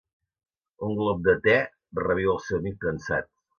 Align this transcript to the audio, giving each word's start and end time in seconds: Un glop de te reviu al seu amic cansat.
Un 0.87 0.95
glop 1.01 1.21
de 1.27 1.35
te 1.49 1.55
reviu 2.07 2.35
al 2.35 2.43
seu 2.49 2.59
amic 2.65 2.83
cansat. 2.89 3.33